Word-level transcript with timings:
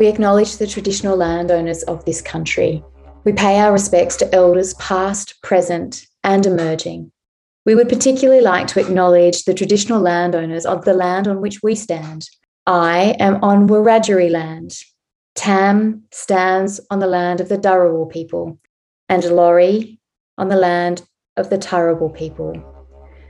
we 0.00 0.08
acknowledge 0.08 0.56
the 0.56 0.66
traditional 0.66 1.14
landowners 1.14 1.82
of 1.82 2.02
this 2.06 2.22
country. 2.22 2.82
We 3.24 3.32
pay 3.32 3.60
our 3.60 3.70
respects 3.70 4.16
to 4.16 4.34
elders 4.34 4.72
past, 4.74 5.40
present, 5.42 6.06
and 6.24 6.46
emerging. 6.46 7.12
We 7.66 7.74
would 7.74 7.90
particularly 7.90 8.40
like 8.40 8.66
to 8.68 8.80
acknowledge 8.80 9.44
the 9.44 9.52
traditional 9.52 10.00
landowners 10.00 10.64
of 10.64 10.86
the 10.86 10.94
land 10.94 11.28
on 11.28 11.42
which 11.42 11.62
we 11.62 11.74
stand. 11.74 12.30
I 12.66 13.14
am 13.20 13.44
on 13.44 13.68
Wiradjuri 13.68 14.30
land. 14.30 14.72
Tam 15.34 16.04
stands 16.12 16.80
on 16.90 16.98
the 16.98 17.06
land 17.06 17.42
of 17.42 17.50
the 17.50 17.58
Dharawal 17.58 18.10
people, 18.10 18.58
and 19.10 19.22
Laurie 19.22 20.00
on 20.38 20.48
the 20.48 20.56
land 20.56 21.02
of 21.36 21.50
the 21.50 21.58
Turrbal 21.58 22.16
people. 22.16 22.54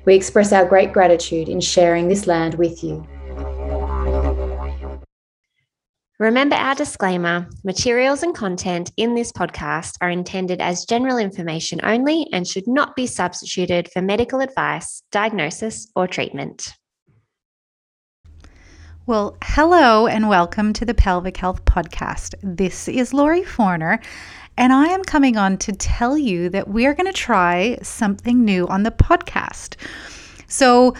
We 0.04 0.14
express 0.14 0.52
our 0.52 0.64
great 0.64 0.92
gratitude 0.92 1.48
in 1.48 1.60
sharing 1.60 2.06
this 2.06 2.28
land 2.28 2.54
with 2.54 2.84
you. 2.84 3.04
Remember 6.20 6.54
our 6.54 6.74
disclaimer 6.74 7.48
materials 7.64 8.22
and 8.22 8.34
content 8.34 8.92
in 8.98 9.14
this 9.14 9.32
podcast 9.32 9.94
are 10.02 10.10
intended 10.10 10.60
as 10.60 10.84
general 10.84 11.16
information 11.16 11.80
only 11.82 12.26
and 12.30 12.46
should 12.46 12.68
not 12.68 12.94
be 12.94 13.06
substituted 13.06 13.90
for 13.90 14.02
medical 14.02 14.40
advice, 14.40 15.02
diagnosis, 15.10 15.90
or 15.96 16.06
treatment. 16.06 16.74
Well, 19.06 19.38
hello 19.42 20.06
and 20.06 20.28
welcome 20.28 20.74
to 20.74 20.84
the 20.84 20.92
Pelvic 20.92 21.38
Health 21.38 21.64
Podcast. 21.64 22.34
This 22.42 22.86
is 22.86 23.14
Laurie 23.14 23.42
Forner, 23.42 23.98
and 24.58 24.74
I 24.74 24.88
am 24.88 25.02
coming 25.02 25.38
on 25.38 25.56
to 25.56 25.72
tell 25.72 26.18
you 26.18 26.50
that 26.50 26.68
we 26.68 26.84
are 26.84 26.92
going 26.92 27.10
to 27.10 27.14
try 27.14 27.78
something 27.80 28.44
new 28.44 28.68
on 28.68 28.82
the 28.82 28.90
podcast. 28.90 29.76
So, 30.48 30.94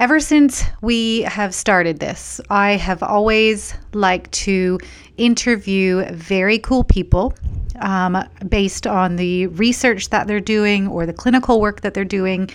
Ever 0.00 0.20
since 0.20 0.64
we 0.80 1.22
have 1.22 1.52
started 1.52 1.98
this, 1.98 2.40
I 2.50 2.72
have 2.76 3.02
always 3.02 3.74
liked 3.92 4.30
to 4.32 4.78
interview 5.16 6.04
very 6.12 6.60
cool 6.60 6.84
people 6.84 7.34
um, 7.80 8.24
based 8.48 8.86
on 8.86 9.16
the 9.16 9.48
research 9.48 10.10
that 10.10 10.28
they're 10.28 10.38
doing 10.38 10.86
or 10.86 11.04
the 11.04 11.12
clinical 11.12 11.60
work 11.60 11.80
that 11.80 11.94
they're 11.94 12.04
doing. 12.04 12.48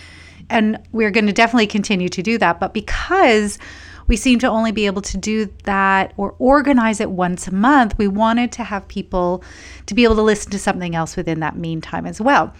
And 0.49 0.79
we're 0.93 1.11
going 1.11 1.25
to 1.25 1.33
definitely 1.33 1.67
continue 1.67 2.07
to 2.07 2.23
do 2.23 2.37
that. 2.37 2.61
But 2.61 2.73
because 2.73 3.59
we 4.07 4.15
seem 4.15 4.39
to 4.39 4.47
only 4.47 4.71
be 4.71 4.85
able 4.85 5.01
to 5.01 5.17
do 5.17 5.49
that 5.65 6.13
or 6.15 6.35
organize 6.39 7.01
it 7.01 7.11
once 7.11 7.49
a 7.49 7.53
month, 7.53 7.97
we 7.97 8.07
wanted 8.07 8.53
to 8.53 8.63
have 8.63 8.87
people 8.87 9.43
to 9.87 9.93
be 9.93 10.05
able 10.05 10.15
to 10.15 10.21
listen 10.21 10.49
to 10.51 10.59
something 10.59 10.95
else 10.95 11.17
within 11.17 11.41
that 11.41 11.57
meantime 11.57 12.05
as 12.05 12.21
well. 12.21 12.53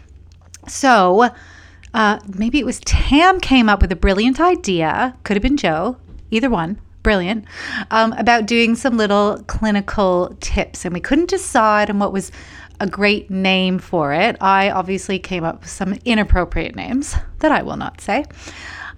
So, 0.67 1.29
uh, 1.93 2.19
maybe 2.37 2.59
it 2.59 2.65
was 2.65 2.79
Tam 2.81 3.39
came 3.39 3.69
up 3.69 3.81
with 3.81 3.91
a 3.91 3.95
brilliant 3.95 4.39
idea, 4.39 5.15
could 5.23 5.35
have 5.35 5.43
been 5.43 5.57
Jo, 5.57 5.97
either 6.31 6.49
one, 6.49 6.79
brilliant, 7.03 7.45
um, 7.91 8.13
about 8.13 8.45
doing 8.45 8.75
some 8.75 8.97
little 8.97 9.43
clinical 9.47 10.35
tips. 10.39 10.85
And 10.85 10.93
we 10.93 10.99
couldn't 10.99 11.29
decide 11.29 11.89
on 11.89 11.99
what 11.99 12.11
was 12.11 12.31
a 12.79 12.87
great 12.87 13.29
name 13.29 13.77
for 13.77 14.13
it. 14.13 14.37
I 14.41 14.71
obviously 14.71 15.19
came 15.19 15.43
up 15.43 15.61
with 15.61 15.69
some 15.69 15.93
inappropriate 16.05 16.75
names 16.75 17.15
that 17.39 17.51
I 17.51 17.61
will 17.61 17.77
not 17.77 18.01
say. 18.01 18.25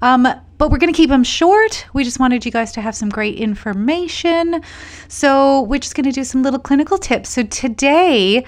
Um, 0.01 0.27
but 0.57 0.71
we're 0.71 0.77
going 0.77 0.93
to 0.93 0.97
keep 0.97 1.09
them 1.09 1.23
short. 1.23 1.85
We 1.93 2.03
just 2.03 2.19
wanted 2.19 2.45
you 2.45 2.51
guys 2.51 2.71
to 2.73 2.81
have 2.81 2.95
some 2.95 3.09
great 3.09 3.35
information. 3.35 4.61
So 5.07 5.61
we're 5.63 5.79
just 5.79 5.95
going 5.95 6.05
to 6.05 6.11
do 6.11 6.23
some 6.23 6.43
little 6.43 6.59
clinical 6.59 6.97
tips. 6.97 7.29
So 7.29 7.43
today, 7.43 8.45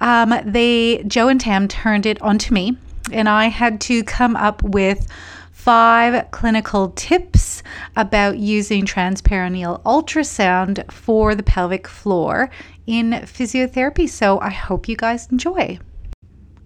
um, 0.00 0.34
they 0.44 1.04
Jo 1.06 1.28
and 1.28 1.40
Tam 1.40 1.68
turned 1.68 2.06
it 2.06 2.20
onto 2.22 2.54
me 2.54 2.76
and 3.12 3.28
I 3.28 3.46
had 3.46 3.80
to 3.82 4.02
come 4.04 4.36
up 4.36 4.62
with 4.62 5.06
five 5.50 6.30
clinical 6.30 6.90
tips 6.90 7.62
about 7.96 8.38
using 8.38 8.84
transperineal 8.84 9.82
ultrasound 9.82 10.90
for 10.92 11.34
the 11.34 11.42
pelvic 11.42 11.88
floor 11.88 12.50
in 12.86 13.12
physiotherapy. 13.12 14.08
So 14.08 14.38
I 14.40 14.50
hope 14.50 14.88
you 14.88 14.96
guys 14.96 15.26
enjoy. 15.30 15.78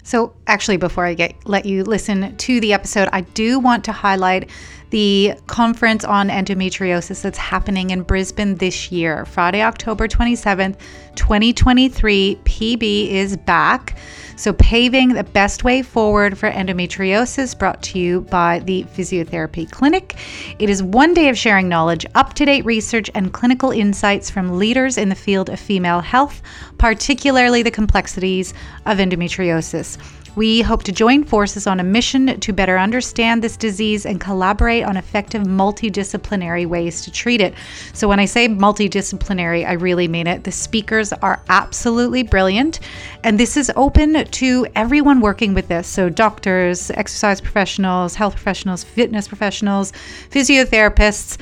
So, 0.09 0.35
actually, 0.47 0.79
before 0.79 1.05
I 1.05 1.13
get 1.13 1.35
let 1.47 1.67
you 1.67 1.85
listen 1.85 2.35
to 2.35 2.61
the 2.61 2.73
episode, 2.73 3.11
I 3.13 3.21
do 3.21 3.59
want 3.59 3.85
to 3.85 3.93
highlight 3.93 4.49
the 4.89 5.35
conference 5.49 6.03
on 6.03 6.31
endometriosis 6.31 7.21
that's 7.21 7.37
happening 7.37 7.91
in 7.91 8.05
Brisbane 8.05 8.55
this 8.55 8.91
year, 8.91 9.27
Friday, 9.27 9.61
October 9.61 10.09
27th, 10.09 10.79
2023. 11.15 12.39
PB 12.43 13.11
is 13.11 13.37
back. 13.37 13.99
So, 14.39 14.53
paving 14.53 15.15
the 15.15 15.25
best 15.25 15.65
way 15.65 15.83
forward 15.83 16.39
for 16.39 16.49
endometriosis, 16.49 17.59
brought 17.59 17.83
to 17.83 17.99
you 17.99 18.21
by 18.21 18.61
the 18.61 18.85
Physiotherapy 18.95 19.69
Clinic. 19.69 20.15
It 20.61 20.71
is 20.71 20.81
one 20.81 21.13
day 21.13 21.29
of 21.29 21.37
sharing 21.37 21.69
knowledge, 21.69 22.07
up 22.15 22.35
to 22.35 22.45
date 22.45 22.65
research, 22.65 23.11
and 23.17 23.33
clinical 23.33 23.73
insights 23.73 24.31
from 24.31 24.57
leaders 24.57 24.97
in 24.97 25.09
the 25.09 25.17
field 25.17 25.51
of 25.51 25.59
female 25.59 25.99
health, 25.99 26.41
particularly 26.79 27.65
the 27.65 27.73
complexities 27.73 28.55
of 28.87 28.99
endometriosis. 28.99 29.99
We 30.39 30.61
hope 30.61 30.85
to 30.85 30.93
join 30.93 31.25
forces 31.25 31.67
on 31.67 31.81
a 31.81 31.83
mission 31.83 32.39
to 32.39 32.53
better 32.53 32.79
understand 32.79 33.43
this 33.43 33.57
disease 33.57 34.07
and 34.07 34.21
collaborate 34.21 34.85
on 34.85 34.97
effective 34.97 35.43
multidisciplinary 35.43 36.65
ways 36.65 37.03
to 37.03 37.11
treat 37.11 37.41
it. 37.41 37.55
So, 37.93 38.07
when 38.07 38.21
I 38.21 38.25
say 38.25 38.47
multidisciplinary, 38.47 39.67
I 39.67 39.73
really 39.73 40.07
mean 40.07 40.29
it. 40.29 40.45
The 40.45 40.53
speakers 40.53 41.13
are 41.13 41.43
absolutely 41.49 42.23
brilliant, 42.23 42.79
and 43.25 43.41
this 43.41 43.57
is 43.57 43.73
open 43.75 44.25
to 44.25 44.67
everyone 44.77 45.21
working 45.21 45.55
with 45.55 45.67
this. 45.67 45.89
So, 45.89 46.09
doctors, 46.09 46.93
exercise 46.93 47.41
professionals, 47.41 48.15
health 48.15 48.35
professionals, 48.35 48.85
fitness 48.85 49.27
professionals, 49.27 49.93
physiotherapists, 50.31 51.37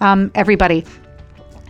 um, 0.00 0.32
everybody. 0.34 0.84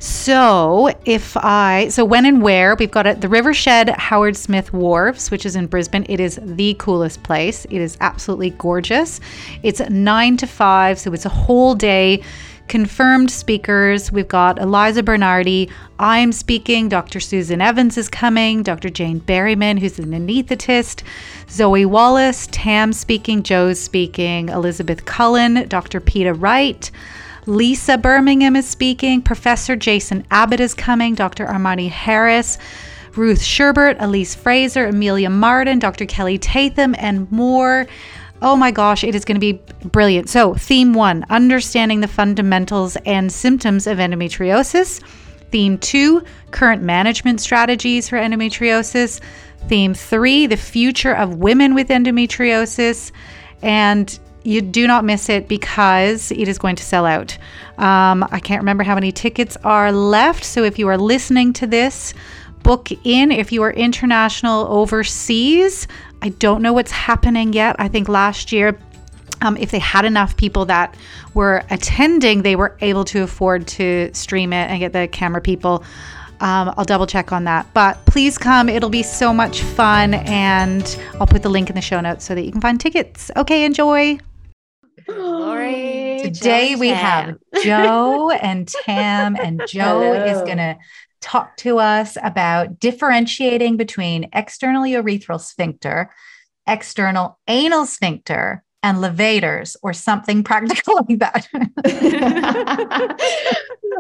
So, 0.03 0.91
if 1.05 1.37
I, 1.37 1.89
so 1.89 2.07
when 2.07 2.25
and 2.25 2.41
where, 2.41 2.75
we've 2.75 2.91
got 2.91 3.07
it, 3.07 3.21
the 3.21 3.29
Rivershed 3.29 3.95
Howard 3.99 4.35
Smith 4.35 4.73
Wharves, 4.73 5.31
which 5.31 5.45
is 5.45 5.57
in 5.57 5.67
Brisbane. 5.67 6.07
It 6.09 6.21
is 6.21 6.41
the 6.43 6.75
coolest 6.79 7.23
place. 7.23 7.67
It 7.67 7.83
is 7.83 7.99
absolutely 8.01 8.51
gorgeous. 8.51 9.21
It's 9.63 9.79
nine 9.91 10.39
to 10.39 10.47
five, 10.47 10.99
so 10.99 11.13
it's 11.13 11.27
a 11.27 11.31
whole 11.31 11.75
day. 11.75 12.23
Confirmed 12.69 13.31
speakers. 13.31 14.11
We've 14.11 14.27
got 14.27 14.59
Eliza 14.59 15.03
Bernardi. 15.03 15.69
I'm 15.99 16.33
speaking. 16.33 16.89
Dr. 16.89 17.21
Susan 17.21 17.61
Evans 17.61 17.99
is 17.99 18.09
coming. 18.09 18.63
Dr. 18.63 18.89
Jane 18.89 19.21
Berryman, 19.21 19.79
who's 19.79 19.99
an 19.99 20.13
anesthetist. 20.13 21.03
Zoe 21.51 21.85
Wallace. 21.85 22.49
Tam 22.53 22.95
speaking. 22.95 23.43
Jo's 23.43 23.79
speaking. 23.79 24.49
Elizabeth 24.49 25.05
Cullen. 25.05 25.69
Dr. 25.69 26.01
Peter 26.01 26.33
Wright. 26.33 26.91
Lisa 27.47 27.99
Birmingham 27.99 28.57
is 28.57 28.69
speaking. 28.69 29.23
Professor 29.23 29.77
Jason 29.77 30.27
Abbott 30.31 30.61
is 30.61 30.75
coming. 30.75 31.15
Dr. 31.15 31.47
Armani 31.47 31.89
Harris. 31.89 32.59
Ruth 33.17 33.41
Sherbert, 33.41 33.97
Elise 33.99 34.35
Fraser, 34.35 34.87
Amelia 34.87 35.31
Martin, 35.31 35.79
Dr. 35.79 36.07
Kelly 36.07 36.39
Tatham, 36.39 36.95
and 36.99 37.31
more. 37.33 37.87
Oh 38.43 38.57
my 38.57 38.71
gosh, 38.71 39.05
it 39.05 39.15
is 39.15 39.25
going 39.25 39.35
to 39.35 39.41
be 39.41 39.61
brilliant. 39.85 40.29
So, 40.29 40.55
theme 40.55 40.95
one 40.95 41.27
understanding 41.29 42.01
the 42.01 42.09
fundamentals 42.09 42.97
and 43.05 43.31
symptoms 43.31 43.87
of 43.87 43.99
endometriosis. 43.99 45.03
Theme 45.51 45.79
two 45.79 46.23
current 46.53 46.83
management 46.83 47.41
strategies 47.41 48.09
for 48.09 48.17
endometriosis. 48.17 49.21
Theme 49.69 49.95
three 49.95 50.47
the 50.47 50.57
future 50.57 51.13
of 51.13 51.37
women 51.37 51.75
with 51.75 51.89
endometriosis. 51.89 53.13
And 53.63 54.19
you 54.43 54.63
do 54.63 54.87
not 54.87 55.05
miss 55.05 55.29
it 55.29 55.49
because 55.49 56.31
it 56.33 56.49
is 56.49 56.59
going 56.59 56.77
to 56.77 56.83
sell 56.83 57.07
out. 57.07 57.37
Um, 57.79 58.27
I 58.31 58.41
can't 58.41 58.61
remember 58.61 58.85
how 58.85 58.95
many 58.95 59.13
tickets 59.13 59.57
are 59.65 59.93
left. 59.93 60.45
So 60.45 60.65
if 60.65 60.79
you 60.79 60.89
are 60.89 60.99
listening 60.99 61.53
to 61.55 61.67
this, 61.67 62.15
book 62.63 62.91
in. 63.05 63.33
If 63.33 63.53
you 63.53 63.63
are 63.63 63.73
international 63.73 64.67
overseas, 64.69 65.89
I 66.23 66.31
don't 66.31 66.63
know 66.63 66.73
what's 66.73 66.93
happening 66.93 67.53
yet. 67.53 67.77
I 67.79 67.89
think 67.89 68.09
last 68.09 68.53
year, 68.53 68.79
um, 69.43 69.57
if 69.57 69.71
they 69.71 69.79
had 69.79 70.05
enough 70.05 70.37
people 70.37 70.67
that 70.67 70.95
were 71.33 71.63
attending, 71.71 72.43
they 72.43 72.57
were 72.57 72.77
able 72.81 73.05
to 73.07 73.23
afford 73.23 73.67
to 73.69 74.11
stream 74.13 74.53
it 74.53 74.71
and 74.71 74.79
get 74.81 74.93
the 74.93 75.09
camera 75.09 75.41
people. 75.41 75.83
Um, 76.41 76.73
I'll 76.77 76.85
double 76.85 77.07
check 77.07 77.33
on 77.33 77.45
that. 77.45 77.73
But 77.75 78.05
please 78.07 78.39
come. 78.39 78.69
It'll 78.69 78.91
be 78.91 79.03
so 79.03 79.33
much 79.33 79.63
fun. 79.63 80.15
And 80.15 80.99
I'll 81.21 81.27
put 81.27 81.43
the 81.43 81.51
link 81.51 81.69
in 81.69 81.75
the 81.75 81.83
show 81.83 82.01
notes 82.01 82.25
so 82.25 82.35
that 82.35 82.43
you 82.43 82.53
can 82.53 82.61
find 82.61 82.81
tickets. 82.81 83.31
Okay, 83.37 83.65
enjoy. 83.65 84.19
Today 86.35 86.77
we 86.77 86.89
have 86.89 87.37
Jo 87.63 88.31
and 88.31 88.69
Tam, 88.69 89.37
and 89.37 89.63
Jo 89.69 89.81
Hello. 89.81 90.25
is 90.25 90.39
going 90.43 90.59
to 90.59 90.77
talk 91.21 91.57
to 91.59 91.79
us 91.79 92.17
about 92.23 92.79
differentiating 92.79 93.77
between 93.77 94.29
external 94.33 94.85
urethral 94.85 95.41
sphincter, 95.41 96.11
external 96.67 97.39
anal 97.47 97.87
sphincter, 97.87 98.65
and 98.83 98.99
levators, 98.99 99.77
or 99.83 99.93
something 99.93 100.43
practical 100.51 101.05
like 101.09 101.19
that. 101.19 101.47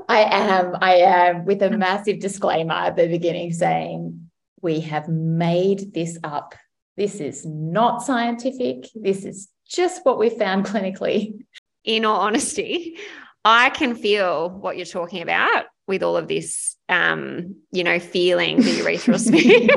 I 0.09 0.23
am, 0.23 0.77
I 0.81 0.95
am, 0.97 1.45
with 1.45 1.63
a 1.63 1.71
massive 1.71 2.21
disclaimer 2.21 2.75
at 2.75 2.97
the 2.97 3.07
beginning 3.07 3.53
saying, 3.53 4.31
we 4.63 4.81
have 4.81 5.09
made 5.09 5.93
this 5.95 6.19
up. 6.25 6.55
This 6.97 7.17
is 7.17 7.47
not 7.47 8.03
scientific. 8.03 8.89
This 8.95 9.25
is 9.25 9.49
just 9.69 10.05
what 10.05 10.19
we 10.19 10.31
found 10.31 10.67
clinically. 10.67 11.45
In 11.85 12.05
all 12.05 12.21
honesty, 12.21 12.99
I 13.45 13.71
can 13.71 13.95
feel 13.95 14.51
what 14.51 14.77
you're 14.77 14.87
talking 14.87 15.23
about 15.23 15.65
with 15.87 16.03
all 16.03 16.17
of 16.17 16.29
this, 16.29 16.77
um, 16.89 17.57
you 17.73 17.83
know, 17.83 17.99
feeling 17.99 18.59
the 18.59 18.81
urethral 18.81 19.19
sphincter. 19.19 19.77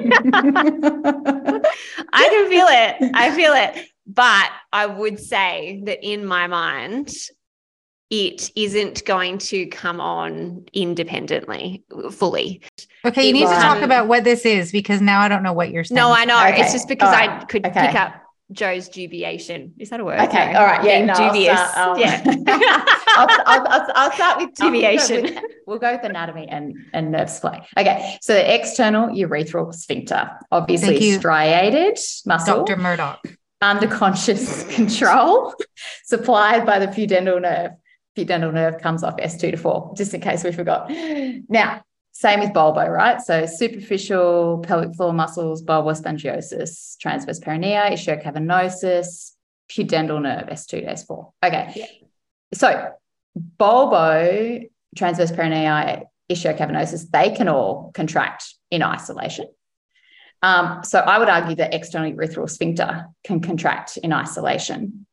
I 2.14 2.30
can 2.30 2.50
feel 2.50 2.68
it. 2.70 3.12
I 3.16 3.32
feel 3.36 3.54
it. 3.54 3.90
But 4.06 4.50
I 4.72 4.86
would 4.86 5.20
say 5.20 5.82
that 5.86 6.04
in 6.06 6.26
my 6.26 6.48
mind, 6.48 7.14
it 8.10 8.52
isn't 8.56 9.06
going 9.06 9.40
to 9.40 9.66
come 9.68 10.00
on 10.00 10.66
independently 10.74 11.84
fully. 12.12 12.62
Okay, 13.06 13.26
you 13.26 13.34
need 13.34 13.48
to 13.48 13.56
talk 13.56 13.82
about 13.82 14.08
what 14.08 14.24
this 14.24 14.46
is 14.46 14.72
because 14.72 15.02
now 15.02 15.22
I 15.22 15.28
don't 15.28 15.42
know 15.42 15.54
what 15.54 15.72
you're 15.72 15.84
saying. 15.84 15.96
No, 15.96 16.12
I 16.12 16.26
know. 16.26 16.38
Okay, 16.48 16.62
It's 16.62 16.74
just 16.74 16.88
because 16.88 17.12
I 17.12 17.44
could 17.46 17.66
okay. 17.66 17.88
pick 17.88 17.96
up 17.96 18.23
Jo's 18.54 18.88
dubiation. 18.90 19.74
Is 19.80 19.90
that 19.90 20.00
a 20.00 20.06
word? 20.06 20.20
Okay, 20.22 20.54
No. 20.54 20.60
all 20.60 20.66
right, 20.66 20.84
yeah, 20.86 20.96
Being 20.98 21.06
no, 21.08 21.14
I'll 21.14 21.34
dubious. 21.34 21.60
start, 21.60 21.90
um, 21.90 22.00
yeah. 22.00 22.24
I'll, 23.16 23.28
I'll, 23.46 23.68
I'll, 23.68 23.88
I'll 23.96 24.12
start 24.12 24.38
with 24.40 24.50
I'll 24.62 24.70
go 24.70 24.72
Deviation. 24.74 25.24
with- 25.24 25.44
We'll 25.66 25.80
go 25.80 25.94
with 25.94 26.04
anatomy 26.04 26.48
and, 26.50 26.76
and 26.94 27.12
nerve 27.12 27.30
supply. 27.30 27.66
Okay, 27.78 28.18
so 28.22 28.34
the 28.34 28.54
external 28.56 29.08
urethral 29.10 29.74
sphincter, 29.74 30.30
obviously 30.52 31.12
striated 31.14 31.98
muscle 32.26 32.66
Dr. 32.66 32.76
Murdoch. 32.82 33.26
under 33.62 33.88
conscious 33.88 34.64
control, 34.76 35.54
supplied 36.06 36.66
by 36.66 36.80
the 36.80 36.88
pudendal 36.88 37.42
nerve. 37.42 37.72
Pudendal 38.18 38.54
nerve 38.54 38.80
comes 38.82 39.04
off 39.04 39.16
S2 39.18 39.52
to 39.52 39.58
4, 39.58 39.94
just 39.96 40.14
in 40.14 40.20
case 40.22 40.44
we 40.44 40.52
forgot. 40.52 40.90
Now, 41.50 41.82
same 42.14 42.40
with 42.40 42.54
bulbo, 42.54 42.88
right? 42.88 43.20
So 43.22 43.46
superficial 43.48 44.60
pelvic 44.60 44.96
floor 44.96 45.14
muscles, 45.14 45.64
bulbospongiosus, 45.64 46.98
transverse 47.00 47.40
perineum, 47.40 47.92
ischiocavernosus, 47.92 49.32
pudendal 49.70 50.22
nerve, 50.22 50.48
S2 50.48 50.68
to 50.68 50.86
S4. 50.86 51.32
Okay. 51.44 51.74
Yeah. 51.76 51.86
So 52.54 52.92
bulbo, 53.60 54.70
transverse 54.96 55.32
perineum, 55.32 56.04
ischiocavernosus, 56.32 57.10
they 57.10 57.32
can 57.32 57.48
all 57.48 57.92
contract 57.96 58.54
in 58.70 58.84
isolation. 58.84 59.48
Um, 60.44 60.84
so 60.84 61.00
I 61.00 61.18
would 61.18 61.30
argue 61.30 61.56
that 61.56 61.74
external 61.74 62.12
urethral 62.12 62.50
sphincter 62.50 63.08
can 63.24 63.40
contract 63.40 63.98
in 63.98 64.14
isolation. 64.14 65.08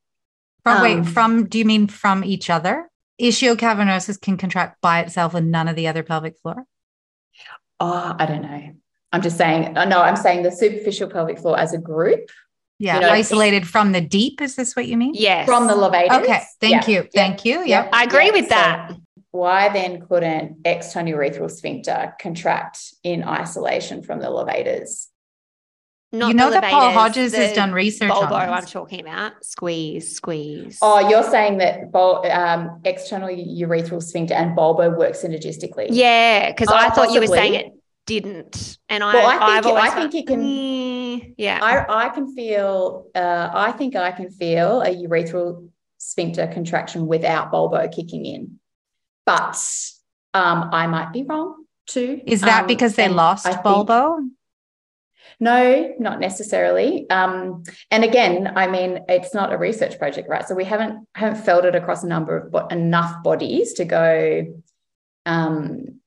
From 0.64 0.76
Um, 0.76 0.82
wait, 0.82 1.06
from 1.06 1.46
do 1.48 1.58
you 1.58 1.64
mean 1.64 1.86
from 1.86 2.24
each 2.24 2.50
other? 2.50 2.90
Ischiocavernosus 3.18 4.20
can 4.20 4.36
contract 4.36 4.82
by 4.82 5.00
itself 5.00 5.34
and 5.34 5.50
none 5.50 5.68
of 5.68 5.76
the 5.76 5.88
other 5.88 6.02
pelvic 6.02 6.38
floor. 6.42 6.66
Oh, 7.80 8.14
I 8.18 8.26
don't 8.26 8.42
know. 8.42 8.70
I'm 9.12 9.22
just 9.22 9.36
saying, 9.36 9.76
uh, 9.76 9.86
no, 9.86 10.00
I'm 10.00 10.16
saying 10.16 10.42
the 10.44 10.52
superficial 10.52 11.08
pelvic 11.08 11.38
floor 11.38 11.58
as 11.58 11.72
a 11.72 11.78
group 11.78 12.30
Yeah, 12.78 12.94
You 12.94 13.00
know, 13.02 13.10
isolated 13.10 13.68
from 13.68 13.92
the 13.92 14.00
deep. 14.00 14.40
Is 14.40 14.56
this 14.56 14.74
what 14.74 14.86
you 14.86 14.96
mean? 14.96 15.12
Yes. 15.14 15.44
from 15.46 15.66
the 15.66 15.74
levators. 15.74 16.16
Okay, 16.22 16.40
thank 16.62 16.88
Yeah. 16.88 17.02
you, 17.02 17.08
thank 17.14 17.44
you. 17.44 17.58
Yeah. 17.60 17.82
Yep. 17.84 17.90
I 17.92 18.04
agree 18.04 18.26
Yeah, 18.26 18.32
with 18.32 18.44
so- 18.44 18.54
that. 18.54 18.92
Why 19.32 19.68
then 19.68 20.00
couldn't 20.08 20.56
external 20.64 21.12
urethral 21.12 21.50
sphincter 21.50 22.14
contract 22.20 22.78
in 23.04 23.22
isolation 23.22 24.02
from 24.02 24.18
the 24.20 24.30
levators? 24.30 25.08
Not 26.12 26.28
you 26.28 26.34
know 26.34 26.50
the 26.50 26.60
that 26.60 26.70
Paul 26.72 26.90
Hodges 26.90 27.34
has 27.36 27.52
done 27.52 27.72
research 27.72 28.10
Bulbo 28.10 28.32
on 28.32 28.48
I'm 28.48 28.66
talking 28.66 29.00
about. 29.00 29.44
Squeeze, 29.44 30.16
squeeze. 30.16 30.78
Oh, 30.82 31.08
you're 31.08 31.22
saying 31.22 31.58
that 31.58 31.92
bul- 31.92 32.28
um, 32.30 32.80
external 32.84 33.28
urethral 33.28 34.02
sphincter 34.02 34.34
and 34.34 34.56
bulbo 34.56 34.96
work 34.98 35.12
synergistically? 35.12 35.86
yeah, 35.90 36.50
because 36.50 36.68
Oh, 36.68 36.74
I 36.74 36.90
thought 36.90 37.12
you 37.12 37.20
were 37.20 37.28
saying 37.28 37.54
it 37.54 37.66
didn't, 38.06 38.78
and 38.88 39.04
I, 39.04 39.14
Well, 39.14 39.26
I 39.28 39.32
think 39.32 39.42
I've 39.42 39.66
it- 39.66 39.74
I 39.74 39.90
think 39.90 39.94
felt, 40.12 40.14
you 40.14 40.24
can- 40.24 40.42
"Mm, 40.42 41.34
yeah, 41.38 41.58
I, 41.62 42.06
I 42.06 42.08
can 42.08 42.34
feel, 42.34 43.06
uh, 43.14 43.50
I 43.52 43.70
think 43.72 43.94
I 43.94 44.10
can 44.10 44.30
feel 44.30 44.80
a 44.82 44.88
urethral 45.06 45.68
sphincter 45.98 46.48
contraction 46.48 47.06
without 47.06 47.52
bulbo 47.52 47.86
kicking 47.94 48.26
in. 48.26 48.58
But 49.26 49.56
um, 50.34 50.70
I 50.72 50.88
might 50.88 51.12
be 51.12 51.22
wrong 51.22 51.64
too. 51.86 52.20
Is 52.26 52.40
that 52.40 52.62
Um, 52.62 52.66
because 52.66 52.96
they 52.96 53.04
and 53.04 53.14
lost 53.14 53.46
I 53.46 53.52
think- 53.52 53.64
bulbo? 53.64 54.28
No, 55.38 55.94
not 55.98 56.20
necessarily. 56.20 57.08
Um, 57.08 57.62
and 57.90 58.04
again, 58.04 58.52
I 58.56 58.66
mean, 58.66 59.00
it's 59.08 59.32
not 59.34 59.52
a 59.52 59.58
research 59.58 59.98
project, 59.98 60.28
right? 60.28 60.46
So 60.46 60.54
we 60.54 60.64
haven't 60.64 61.08
haven't 61.14 61.42
felt 61.42 61.64
it 61.64 61.74
across 61.74 62.04
a 62.04 62.08
number 62.08 62.36
of 62.36 62.52
bo- 62.52 62.66
enough 62.66 63.22
bodies 63.22 63.72
to 63.74 63.86
go. 63.86 64.60
Um, 65.24 66.00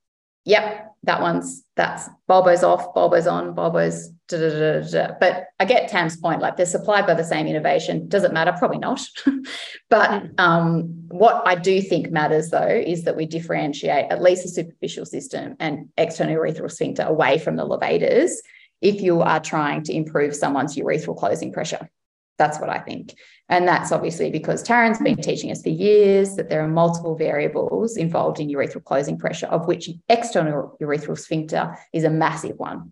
yep, 0.46 0.94
that 1.04 1.22
one's 1.22 1.64
that's 1.76 2.10
bulbo's 2.28 2.64
off, 2.64 2.94
bulbo's 2.94 3.28
on, 3.28 3.56
bulbo's. 3.56 4.10
Da, 4.30 4.38
da, 4.38 4.50
da, 4.50 4.80
da, 4.80 4.90
da. 4.90 5.14
But 5.20 5.48
I 5.60 5.66
get 5.66 5.90
Tam's 5.90 6.16
point. 6.16 6.42
Like 6.42 6.56
they're 6.56 6.66
supplied 6.66 7.06
by 7.06 7.14
the 7.14 7.26
same 7.26 7.46
innervation. 7.46 8.08
Does 8.08 8.24
it 8.24 8.32
matter? 8.32 8.54
Probably 8.58 8.78
not. 8.78 9.02
but 9.90 10.30
um, 10.38 11.08
what 11.10 11.44
I 11.46 11.56
do 11.56 11.82
think 11.82 12.10
matters 12.10 12.50
though 12.50 12.68
is 12.68 13.04
that 13.04 13.18
we 13.18 13.26
differentiate 13.26 14.06
at 14.10 14.22
least 14.22 14.44
the 14.44 14.50
superficial 14.50 15.06
system 15.06 15.56
and 15.60 15.90
external 15.98 16.36
urethral 16.36 16.72
sphincter 16.72 17.04
away 17.04 17.38
from 17.38 17.58
the 17.58 17.66
levators 17.66 18.42
if 18.84 19.02
you 19.02 19.22
are 19.22 19.40
trying 19.40 19.84
to 19.84 19.94
improve 19.94 20.36
someone's 20.36 20.76
urethral 20.76 21.18
closing 21.18 21.52
pressure. 21.52 21.90
That's 22.38 22.60
what 22.60 22.70
I 22.70 22.80
think. 22.80 23.16
And 23.50 23.68
that's 23.68 23.92
obviously 23.92 24.32
because 24.32 24.64
Taryn's 24.64 25.00
been 25.00 25.18
teaching 25.18 25.52
us 25.52 25.62
for 25.62 25.70
years 25.70 26.36
that 26.36 26.50
there 26.50 26.64
are 26.64 26.68
multiple 26.68 27.16
variables 27.16 27.96
involved 27.96 28.40
in 28.40 28.50
urethral 28.50 28.84
closing 28.84 29.18
pressure, 29.18 29.48
of 29.48 29.68
which 29.68 29.90
external 30.10 30.76
urethral 30.82 31.18
sphincter 31.18 31.78
is 31.94 32.04
a 32.04 32.10
massive 32.10 32.58
one 32.58 32.92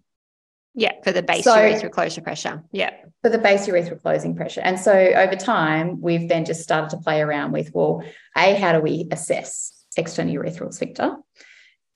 yeah, 0.74 0.94
for 1.04 1.12
the 1.12 1.22
base 1.22 1.44
So- 1.44 1.56
urethral 1.56 1.92
closure 1.92 2.22
pressure. 2.22 2.64
Yeah, 2.72 2.92
for 3.22 3.30
the 3.30 3.38
base 3.38 3.68
urethral 3.68 4.02
closing 4.02 4.36
pressure. 4.36 4.62
And 4.62 4.80
so 4.80 4.94
over 4.94 5.36
time, 5.36 6.00
we've 6.02 6.30
then 6.30 6.46
just 6.46 6.62
started 6.62 6.90
to 6.92 6.98
play 6.98 7.22
around 7.22 7.52
with, 7.52 7.72
well, 7.74 8.04
A, 8.38 8.56
how 8.56 8.72
do 8.72 8.80
we 8.80 9.08
assess 9.12 9.74
external 9.98 10.34
urethral 10.34 10.74
sphincter 10.74 11.18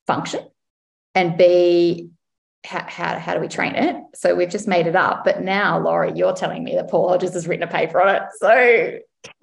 function? 0.07 0.41
And 1.13 1.37
B, 1.37 2.09
how, 2.65 2.85
how, 2.87 3.19
how 3.19 3.33
do 3.33 3.39
we 3.39 3.47
train 3.47 3.75
it? 3.75 3.95
So 4.15 4.35
we've 4.35 4.49
just 4.49 4.67
made 4.67 4.87
it 4.87 4.95
up. 4.95 5.23
But 5.23 5.41
now, 5.41 5.79
Laurie, 5.79 6.13
you're 6.15 6.33
telling 6.33 6.63
me 6.63 6.75
that 6.75 6.89
Paul 6.89 7.09
Hodges 7.09 7.33
has 7.33 7.47
written 7.47 7.63
a 7.63 7.71
paper 7.71 8.01
on 8.01 8.15
it. 8.15 8.23
So 8.39 8.97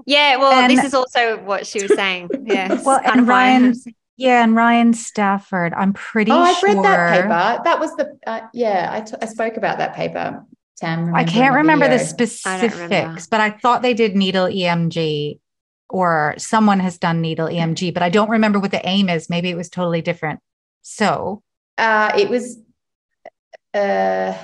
yeah. 0.07 0.37
Well, 0.37 0.53
And- 0.53 0.71
this 0.77 0.85
is 0.85 0.95
also 0.95 1.39
what 1.45 1.67
she 1.67 1.83
was 1.83 1.95
saying. 1.97 2.31
Yeah, 2.45 2.81
Well, 2.85 3.01
and 3.05 3.27
Ryan- 3.27 3.75
Yeah, 4.17 4.45
and 4.45 4.55
Ryan 4.55 4.93
Stafford. 4.95 5.73
I'm 5.75 5.93
pretty 5.93 6.31
oh, 6.31 6.39
I've 6.41 6.57
sure. 6.59 6.75
read 6.75 6.85
that 6.85 7.13
paper. 7.23 7.63
That 7.65 7.81
was 7.81 7.95
the, 7.97 8.17
uh, 8.27 8.41
yeah, 8.53 8.91
I, 8.93 9.01
t- 9.01 9.17
I 9.21 9.27
spoke 9.27 9.57
about 9.57 9.79
that 9.79 9.95
paper, 9.95 10.45
Tam. 10.77 11.15
I 11.15 11.25
can't 11.25 11.55
remember 11.55 11.89
the 11.89 11.97
video. 11.99 12.37
I 12.47 12.57
remember. 12.57 12.71
specifics, 12.71 13.27
but 13.27 13.41
I 13.41 13.51
thought 13.51 13.83
they 13.83 13.95
did 13.95 14.15
needle 14.15 14.47
EMG 14.47 15.39
or 15.89 16.35
someone 16.39 16.81
has 16.81 16.99
done 16.99 17.21
needle 17.21 17.49
EMG, 17.49 17.93
but 17.93 18.03
I 18.03 18.09
don't 18.11 18.31
remember 18.31 18.59
what 18.61 18.71
the 18.71 18.87
aim 18.87 19.09
is. 19.09 19.29
Maybe 19.29 19.51
it 19.51 19.57
was 19.57 19.69
totally 19.69 20.01
different. 20.03 20.41
So 20.83 21.43
Uh, 21.79 22.13
it 22.17 22.29
was, 22.29 22.59
uh, 23.75 24.37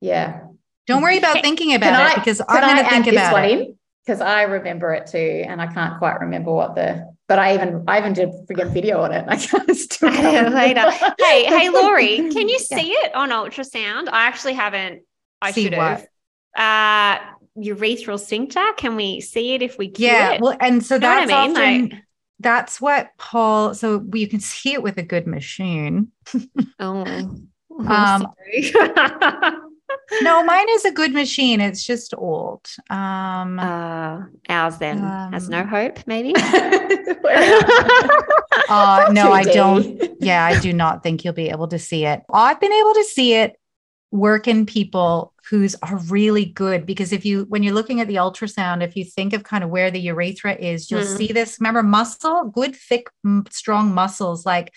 yeah. 0.00 0.40
don't 0.86 1.02
worry 1.02 1.18
about 1.18 1.40
thinking 1.42 1.74
about 1.74 1.90
Can 1.90 2.00
it 2.00 2.12
I- 2.12 2.14
because 2.20 2.40
I'm 2.48 2.60
going 2.62 2.84
to 2.84 2.90
think 2.90 3.04
this 3.06 3.14
about 3.14 3.32
one 3.32 3.44
it. 3.44 3.50
in? 3.60 3.78
Because 4.04 4.20
I 4.20 4.42
remember 4.42 4.92
it 4.94 5.06
too, 5.08 5.44
and 5.48 5.60
I 5.60 5.66
can't 5.66 5.98
quite 5.98 6.20
remember 6.20 6.52
what 6.52 6.74
the. 6.76 7.12
But 7.28 7.40
I 7.40 7.54
even 7.54 7.82
I 7.88 7.98
even 7.98 8.12
did 8.12 8.28
a 8.28 8.32
freaking 8.44 8.72
video 8.72 9.00
on 9.00 9.12
it. 9.12 9.24
I 9.28 9.36
can't 9.36 9.76
still 9.76 10.10
Later. 10.10 10.90
hey, 11.18 11.44
hey, 11.44 11.68
Laurie, 11.74 12.16
can 12.30 12.48
you 12.48 12.56
Yeah. 12.70 12.78
see 12.78 12.90
it 12.92 13.12
on 13.16 13.30
ultrasound? 13.30 14.08
I 14.08 14.26
actually 14.28 14.52
haven't. 14.52 15.02
I 15.42 15.50
See 15.50 15.64
should 15.64 15.72
have. 15.74 16.06
Uh, 16.56 17.18
urethral 17.58 18.20
sphincter. 18.20 18.64
Can 18.76 18.94
we 18.94 19.20
see 19.20 19.54
it 19.54 19.62
if 19.62 19.76
we 19.76 19.92
Yeah, 19.96 20.34
it? 20.34 20.40
well, 20.40 20.56
and 20.60 20.84
so 20.84 20.94
You 20.94 21.00
that's 21.00 21.32
I 21.32 21.46
mean? 21.48 21.56
often 21.56 21.88
Like- 21.90 22.02
that's 22.38 22.80
what 22.80 23.08
Paul. 23.18 23.74
So 23.74 24.04
you 24.12 24.28
can 24.28 24.38
see 24.38 24.72
it 24.72 24.84
with 24.84 24.98
a 24.98 25.02
good 25.02 25.26
machine. 25.26 26.12
Oh, 26.78 27.34
Um. 27.78 28.26
No, 30.22 30.42
mine 30.44 30.66
is 30.70 30.84
a 30.84 30.92
good 30.92 31.12
machine. 31.12 31.60
It's 31.60 31.84
just 31.84 32.14
old. 32.16 32.66
Um, 32.90 33.58
uh, 33.58 34.22
ours 34.48 34.78
then 34.78 34.98
has 35.32 35.48
no 35.48 35.60
Um, 35.60 35.68
hope, 35.68 35.98
maybe. 36.06 36.32
uh, 38.68 39.08
no, 39.12 39.32
I 39.32 39.44
don't. 39.44 40.02
Yeah, 40.20 40.44
I 40.44 40.60
do 40.60 40.72
not 40.72 41.02
think 41.02 41.24
you'll 41.24 41.34
be 41.34 41.50
able 41.50 41.68
to 41.68 41.78
see 41.78 42.04
it. 42.04 42.22
I've 42.32 42.60
been 42.60 42.72
able 42.72 42.94
to 42.94 43.04
see 43.04 43.34
it 43.34 43.56
work 44.12 44.46
in 44.48 44.64
people 44.66 45.32
who's 45.50 45.74
are 45.82 45.98
really 46.08 46.44
good 46.44 46.86
because 46.86 47.12
if 47.12 47.24
you 47.24 47.44
when 47.48 47.62
you're 47.62 47.74
looking 47.74 48.00
at 48.00 48.08
the 48.08 48.16
ultrasound, 48.16 48.82
if 48.82 48.96
you 48.96 49.04
think 49.04 49.32
of 49.32 49.44
kind 49.44 49.64
of 49.64 49.70
where 49.70 49.90
the 49.90 50.00
urethra 50.00 50.54
is, 50.54 50.90
you'll 50.90 51.02
Hmm. 51.02 51.16
see 51.16 51.28
this. 51.32 51.58
Remember, 51.60 51.82
muscle, 51.82 52.44
good, 52.44 52.74
thick, 52.76 53.08
strong 53.50 53.92
muscles 53.94 54.46
like 54.46 54.72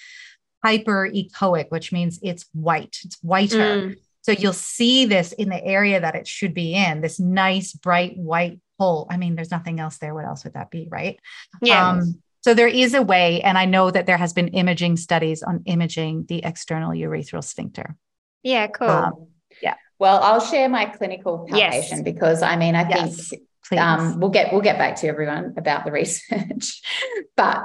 hyperechoic, 0.65 1.65
which 1.69 1.91
means 1.91 2.19
it's 2.21 2.45
white, 2.53 2.97
it's 3.03 3.17
whiter. 3.21 3.57
Mm, 3.57 3.95
So 4.21 4.31
you'll 4.33 4.53
see 4.53 5.05
this 5.05 5.31
in 5.31 5.49
the 5.49 5.63
area 5.63 5.99
that 6.01 6.15
it 6.15 6.27
should 6.27 6.53
be 6.53 6.73
in, 6.75 7.01
this 7.01 7.19
nice, 7.19 7.73
bright 7.73 8.17
white 8.17 8.59
hole. 8.77 9.07
I 9.09 9.17
mean, 9.17 9.35
there's 9.35 9.51
nothing 9.51 9.79
else 9.79 9.97
there. 9.97 10.13
What 10.13 10.25
else 10.25 10.43
would 10.43 10.53
that 10.53 10.69
be, 10.71 10.87
right? 10.89 11.19
yeah. 11.61 11.89
Um, 11.89 12.21
so 12.41 12.53
there 12.53 12.67
is 12.69 12.93
a 12.93 13.01
way, 13.01 13.41
and 13.41 13.57
I 13.57 13.65
know 13.65 13.91
that 13.91 14.05
there 14.05 14.17
has 14.17 14.31
been 14.31 14.47
imaging 14.49 14.95
studies 14.95 15.43
on 15.43 15.61
imaging 15.65 16.25
the 16.29 16.43
external 16.45 16.91
urethral 16.91 17.43
sphincter. 17.43 17.95
yeah, 18.43 18.67
cool. 18.67 18.89
um, 18.89 19.27
yeah. 19.61 19.75
Well, 19.99 20.21
I'll 20.23 20.39
share 20.39 20.69
my 20.69 20.85
clinical 20.85 21.45
Yes. 21.53 22.01
because 22.01 22.41
I 22.41 22.55
mean 22.55 22.75
I 22.75 22.85
think 22.85 22.95
Yes, 23.11 23.33
please. 23.67 23.79
um, 23.79 24.19
we'll 24.21 24.29
get 24.29 24.53
we'll 24.53 24.61
get 24.61 24.77
back 24.77 24.95
to 25.01 25.07
everyone 25.07 25.55
about 25.57 25.83
the 25.83 25.91
research, 25.91 26.81
but 27.35 27.61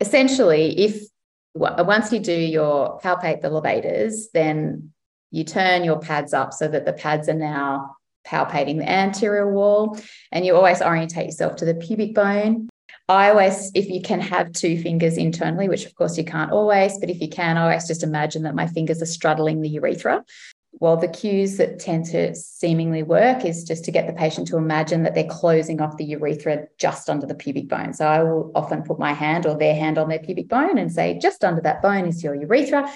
essentially, 0.00 0.78
if 0.78 1.02
once 1.58 2.12
you 2.12 2.20
do 2.20 2.32
your 2.32 2.98
palpate 3.00 3.40
the 3.40 3.48
levators, 3.48 4.26
then 4.32 4.92
you 5.30 5.44
turn 5.44 5.84
your 5.84 5.98
pads 5.98 6.32
up 6.32 6.52
so 6.52 6.68
that 6.68 6.84
the 6.84 6.92
pads 6.92 7.28
are 7.28 7.34
now 7.34 7.96
palpating 8.26 8.78
the 8.78 8.90
anterior 8.90 9.52
wall, 9.52 9.98
and 10.32 10.44
you 10.44 10.54
always 10.54 10.82
orientate 10.82 11.26
yourself 11.26 11.56
to 11.56 11.64
the 11.64 11.74
pubic 11.74 12.14
bone. 12.14 12.68
I 13.08 13.30
always, 13.30 13.70
if 13.74 13.88
you 13.88 14.02
can 14.02 14.20
have 14.20 14.52
two 14.52 14.80
fingers 14.82 15.16
internally, 15.16 15.68
which 15.68 15.86
of 15.86 15.94
course 15.94 16.18
you 16.18 16.24
can't 16.24 16.50
always, 16.50 16.98
but 16.98 17.08
if 17.08 17.20
you 17.20 17.28
can, 17.28 17.56
I 17.56 17.62
always 17.62 17.86
just 17.86 18.02
imagine 18.02 18.42
that 18.42 18.56
my 18.56 18.66
fingers 18.66 19.00
are 19.00 19.06
straddling 19.06 19.60
the 19.60 19.68
urethra. 19.68 20.24
Well, 20.78 20.98
the 20.98 21.08
cues 21.08 21.56
that 21.56 21.78
tend 21.78 22.04
to 22.06 22.34
seemingly 22.34 23.02
work 23.02 23.46
is 23.46 23.64
just 23.64 23.84
to 23.86 23.90
get 23.90 24.06
the 24.06 24.12
patient 24.12 24.46
to 24.48 24.58
imagine 24.58 25.04
that 25.04 25.14
they're 25.14 25.24
closing 25.24 25.80
off 25.80 25.96
the 25.96 26.04
urethra 26.04 26.66
just 26.78 27.08
under 27.08 27.26
the 27.26 27.34
pubic 27.34 27.68
bone. 27.68 27.94
So 27.94 28.06
I 28.06 28.22
will 28.22 28.52
often 28.54 28.82
put 28.82 28.98
my 28.98 29.14
hand 29.14 29.46
or 29.46 29.56
their 29.56 29.74
hand 29.74 29.96
on 29.96 30.10
their 30.10 30.18
pubic 30.18 30.48
bone 30.48 30.76
and 30.76 30.92
say, 30.92 31.18
just 31.18 31.44
under 31.44 31.62
that 31.62 31.80
bone 31.80 32.06
is 32.06 32.22
your 32.22 32.34
urethra. 32.34 32.92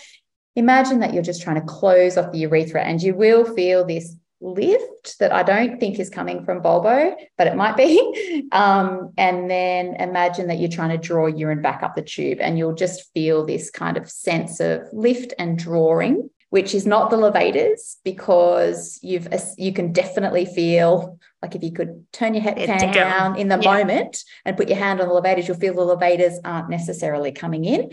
Imagine 0.56 1.00
that 1.00 1.14
you're 1.14 1.22
just 1.22 1.40
trying 1.42 1.56
to 1.56 1.66
close 1.66 2.18
off 2.18 2.32
the 2.32 2.38
urethra, 2.38 2.82
and 2.82 3.00
you 3.00 3.14
will 3.14 3.44
feel 3.44 3.84
this 3.86 4.14
lift 4.42 5.18
that 5.18 5.32
I 5.32 5.42
don't 5.42 5.78
think 5.78 5.98
is 5.98 6.10
coming 6.10 6.44
from 6.44 6.62
bulbo, 6.62 7.14
but 7.38 7.46
it 7.46 7.56
might 7.56 7.76
be. 7.76 8.46
Um, 8.52 9.12
and 9.16 9.48
then 9.48 9.94
imagine 9.96 10.48
that 10.48 10.58
you're 10.58 10.68
trying 10.68 10.90
to 10.90 10.98
draw 10.98 11.28
urine 11.28 11.62
back 11.62 11.84
up 11.84 11.94
the 11.94 12.02
tube, 12.02 12.38
and 12.40 12.58
you'll 12.58 12.74
just 12.74 13.12
feel 13.14 13.46
this 13.46 13.70
kind 13.70 13.96
of 13.96 14.10
sense 14.10 14.58
of 14.58 14.88
lift 14.92 15.34
and 15.38 15.56
drawing, 15.56 16.30
which 16.50 16.74
is 16.74 16.86
not 16.86 17.10
the 17.10 17.16
levators 17.16 17.96
because 18.04 18.98
you've 19.02 19.28
you 19.56 19.72
can 19.72 19.92
definitely 19.92 20.44
feel 20.44 21.18
like 21.42 21.54
if 21.54 21.62
you 21.62 21.72
could 21.72 22.04
turn 22.12 22.34
your 22.34 22.42
head 22.42 22.56
down. 22.66 22.92
down 22.92 23.36
in 23.36 23.48
the 23.48 23.58
yeah. 23.58 23.78
moment 23.78 24.22
and 24.44 24.56
put 24.56 24.68
your 24.68 24.78
hand 24.78 25.00
on 25.00 25.08
the 25.08 25.14
levators, 25.14 25.48
you'll 25.48 25.56
feel 25.56 25.74
the 25.74 25.96
levators 25.96 26.34
aren't 26.44 26.68
necessarily 26.68 27.32
coming 27.32 27.64
in. 27.64 27.90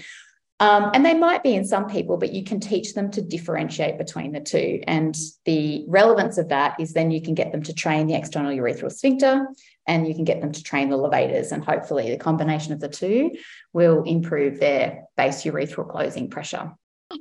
Um, 0.59 0.89
and 0.95 1.05
they 1.05 1.13
might 1.13 1.43
be 1.43 1.53
in 1.53 1.65
some 1.65 1.87
people, 1.87 2.17
but 2.17 2.33
you 2.33 2.43
can 2.43 2.59
teach 2.59 2.95
them 2.95 3.11
to 3.11 3.21
differentiate 3.21 3.99
between 3.99 4.31
the 4.31 4.39
two. 4.39 4.81
And 4.87 5.15
the 5.45 5.85
relevance 5.87 6.39
of 6.39 6.49
that 6.49 6.79
is 6.79 6.93
then 6.93 7.11
you 7.11 7.21
can 7.21 7.35
get 7.35 7.51
them 7.51 7.61
to 7.63 7.75
train 7.75 8.07
the 8.07 8.15
external 8.15 8.51
urethral 8.51 8.91
sphincter 8.91 9.47
and 9.85 10.07
you 10.07 10.15
can 10.15 10.23
get 10.23 10.41
them 10.41 10.51
to 10.51 10.63
train 10.63 10.89
the 10.89 10.97
levators. 10.97 11.51
And 11.51 11.63
hopefully, 11.63 12.09
the 12.09 12.17
combination 12.17 12.73
of 12.73 12.79
the 12.79 12.89
two 12.89 13.33
will 13.71 14.01
improve 14.03 14.59
their 14.59 15.03
base 15.15 15.43
urethral 15.43 15.87
closing 15.87 16.29
pressure. 16.29 16.71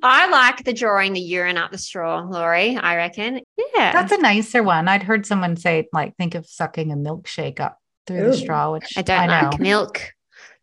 I 0.03 0.29
like 0.29 0.65
the 0.65 0.73
drawing 0.73 1.13
the 1.13 1.21
urine 1.21 1.57
up 1.57 1.71
the 1.71 1.79
straw, 1.79 2.21
Laurie. 2.21 2.77
I 2.77 2.97
reckon. 2.97 3.41
Yeah. 3.57 3.93
That's 3.93 4.13
a 4.13 4.19
nicer 4.19 4.63
one. 4.63 4.89
I'd 4.89 5.03
heard 5.03 5.27
someone 5.27 5.57
say, 5.57 5.89
like, 5.93 6.17
think 6.17 6.35
of 6.35 6.47
sucking 6.47 6.91
a 6.93 6.97
milkshake 6.97 7.61
up 7.61 7.79
through 8.07 8.25
Ooh. 8.25 8.31
the 8.31 8.37
straw, 8.37 8.73
which 8.73 8.95
I 8.97 9.03
don't 9.03 9.31
I 9.31 9.49
like 9.49 9.61
milk. 9.61 10.13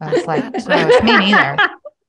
I 0.02 0.14
was 0.14 0.26
like, 0.26 1.04
me 1.04 1.18
neither. 1.18 1.58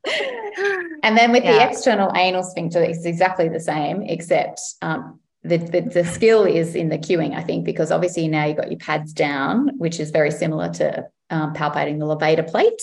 and 1.02 1.16
then 1.16 1.32
with 1.32 1.44
yeah. 1.44 1.52
the 1.52 1.70
external 1.70 2.12
anal 2.16 2.42
sphincter, 2.42 2.82
it's 2.82 3.04
exactly 3.04 3.48
the 3.48 3.60
same, 3.60 4.02
except 4.02 4.60
um, 4.82 5.20
the, 5.42 5.58
the, 5.58 5.80
the, 5.82 6.04
skill 6.04 6.44
is 6.44 6.74
in 6.74 6.88
the 6.88 6.98
cueing, 6.98 7.34
I 7.34 7.42
think, 7.42 7.64
because 7.64 7.90
obviously 7.90 8.28
now 8.28 8.44
you've 8.44 8.56
got 8.56 8.70
your 8.70 8.80
pads 8.80 9.12
down, 9.12 9.78
which 9.78 10.00
is 10.00 10.10
very 10.10 10.30
similar 10.30 10.70
to 10.74 11.06
um, 11.30 11.54
palpating 11.54 11.98
the 11.98 12.06
levator 12.06 12.48
plate. 12.48 12.82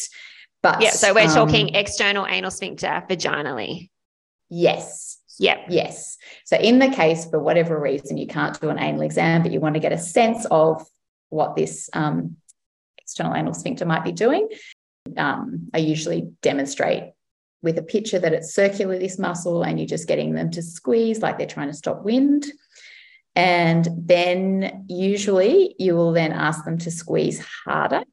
But 0.61 0.81
yeah, 0.81 0.91
so 0.91 1.13
we're 1.13 1.23
um, 1.23 1.33
talking 1.33 1.75
external 1.75 2.25
anal 2.27 2.51
sphincter 2.51 3.03
vaginally. 3.09 3.89
Yes. 4.51 5.17
Yep. 5.39 5.65
Yes. 5.69 6.17
So 6.45 6.57
in 6.57 6.77
the 6.77 6.89
case, 6.89 7.25
for 7.25 7.39
whatever 7.39 7.79
reason, 7.79 8.17
you 8.17 8.27
can't 8.27 8.59
do 8.61 8.69
an 8.69 8.77
anal 8.77 9.01
exam, 9.01 9.41
but 9.41 9.51
you 9.51 9.59
want 9.59 9.73
to 9.73 9.79
get 9.79 9.93
a 9.93 9.97
sense 9.97 10.45
of 10.51 10.85
what 11.29 11.55
this 11.55 11.89
um, 11.93 12.35
external 12.99 13.33
anal 13.33 13.53
sphincter 13.53 13.85
might 13.85 14.03
be 14.03 14.11
doing, 14.11 14.47
um, 15.17 15.69
I 15.73 15.79
usually 15.79 16.31
demonstrate 16.41 17.13
with 17.61 17.77
a 17.77 17.83
picture 17.83 18.19
that 18.19 18.33
it's 18.33 18.53
circular, 18.53 18.97
this 18.97 19.19
muscle, 19.19 19.63
and 19.63 19.79
you're 19.79 19.87
just 19.87 20.07
getting 20.07 20.33
them 20.33 20.51
to 20.51 20.61
squeeze 20.61 21.21
like 21.21 21.37
they're 21.37 21.47
trying 21.47 21.69
to 21.69 21.77
stop 21.77 22.03
wind. 22.03 22.45
And 23.35 23.87
then 23.97 24.85
usually 24.89 25.75
you 25.79 25.95
will 25.95 26.11
then 26.11 26.33
ask 26.33 26.65
them 26.65 26.77
to 26.79 26.91
squeeze 26.91 27.43
harder. 27.65 28.03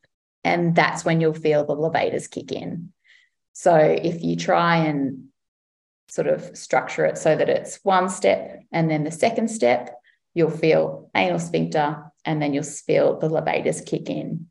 And 0.44 0.74
that's 0.74 1.04
when 1.04 1.20
you'll 1.20 1.34
feel 1.34 1.64
the 1.64 1.74
levators 1.74 2.28
kick 2.28 2.52
in. 2.52 2.92
So 3.52 3.76
if 3.76 4.22
you 4.22 4.36
try 4.36 4.76
and 4.76 5.28
sort 6.08 6.26
of 6.26 6.56
structure 6.56 7.04
it 7.04 7.18
so 7.18 7.36
that 7.36 7.48
it's 7.48 7.80
one 7.82 8.08
step 8.08 8.62
and 8.72 8.90
then 8.90 9.04
the 9.04 9.10
second 9.10 9.48
step, 9.48 9.94
you'll 10.34 10.50
feel 10.50 11.10
anal 11.14 11.38
sphincter 11.38 12.02
and 12.24 12.40
then 12.40 12.54
you'll 12.54 12.62
feel 12.62 13.18
the 13.18 13.28
levators 13.28 13.80
kick 13.84 14.08
in. 14.08 14.46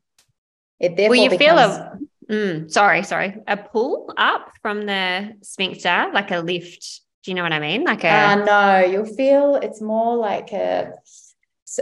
It 0.80 0.96
therefore 0.96 1.16
Will 1.16 1.24
you 1.24 1.30
becomes, 1.30 1.48
feel 1.50 1.58
a 1.58 1.98
Mm, 2.30 2.70
sorry, 2.70 3.02
sorry. 3.04 3.36
A 3.46 3.56
pull 3.56 4.12
up 4.16 4.52
from 4.60 4.84
the 4.84 5.34
sphincter, 5.42 6.10
like 6.12 6.30
a 6.30 6.40
lift. 6.40 7.00
Do 7.24 7.30
you 7.30 7.34
know 7.34 7.42
what 7.42 7.52
I 7.52 7.58
mean? 7.58 7.84
Like 7.84 8.04
a. 8.04 8.10
Uh, 8.10 8.34
no, 8.44 8.78
you'll 8.84 9.06
feel 9.06 9.56
it's 9.56 9.80
more 9.80 10.16
like 10.16 10.52
a. 10.52 10.92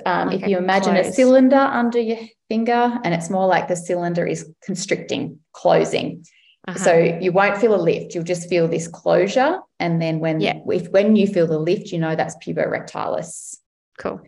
Um, 0.05 0.29
like 0.29 0.43
if 0.43 0.49
you 0.49 0.59
imagine 0.59 0.95
close. 0.95 1.09
a 1.09 1.13
cylinder 1.13 1.57
under 1.57 2.01
your 2.01 2.19
finger, 2.49 2.99
and 3.05 3.15
it's 3.15 3.31
more 3.31 3.47
like 3.47 3.69
the 3.69 3.77
cylinder 3.77 4.27
is 4.27 4.49
constricting, 4.63 5.41
closing. 5.53 6.25
Uh-huh. 6.67 6.79
So 6.79 7.19
you 7.21 7.31
won't 7.31 7.59
feel 7.59 7.75
a 7.75 7.81
lift. 7.81 8.15
You'll 8.15 8.25
just 8.25 8.49
feel 8.49 8.67
this 8.67 8.89
closure, 8.89 9.61
and 9.79 10.03
then 10.03 10.19
when 10.19 10.41
yeah. 10.41 10.59
if 10.67 10.89
when 10.91 11.15
you 11.15 11.27
feel 11.27 11.47
the 11.47 11.59
lift, 11.59 11.93
you 11.93 11.99
know 11.99 12.17
that's 12.17 12.37
puborectalis. 12.37 13.57
Cool. 13.99 14.21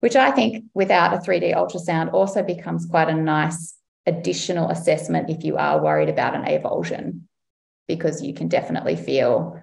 Which 0.00 0.16
I 0.16 0.30
think, 0.30 0.64
without 0.74 1.14
a 1.14 1.18
3D 1.18 1.54
ultrasound, 1.54 2.12
also 2.12 2.42
becomes 2.42 2.86
quite 2.86 3.08
a 3.08 3.14
nice 3.14 3.74
additional 4.04 4.68
assessment 4.70 5.30
if 5.30 5.44
you 5.44 5.56
are 5.56 5.82
worried 5.82 6.08
about 6.08 6.34
an 6.34 6.44
avulsion, 6.44 7.22
because 7.88 8.22
you 8.22 8.34
can 8.34 8.48
definitely 8.48 8.96
feel 8.96 9.60